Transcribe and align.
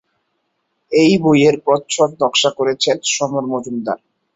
এই 0.91 1.13
বইয়ের 1.23 1.55
প্রচ্ছদ 1.65 2.09
নকশা 2.21 2.49
করেছেন 2.57 2.97
সমর 3.11 3.43
মজুমদার। 3.51 3.99